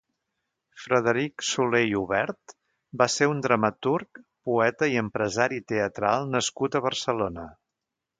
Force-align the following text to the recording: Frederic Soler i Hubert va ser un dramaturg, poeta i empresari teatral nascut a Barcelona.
Frederic 0.83 1.43
Soler 1.49 1.81
i 1.89 1.91
Hubert 1.99 2.55
va 3.01 3.07
ser 3.15 3.27
un 3.33 3.43
dramaturg, 3.47 4.21
poeta 4.51 4.89
i 4.95 4.97
empresari 5.03 5.61
teatral 5.73 6.27
nascut 6.37 6.79
a 6.79 6.83
Barcelona. 6.87 7.45